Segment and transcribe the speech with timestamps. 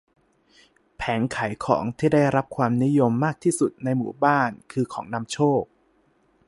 [0.97, 5.63] แผงขายของที่ได้รับความนิยมมากที่สุดในหมู่บ้านคือของนำโชค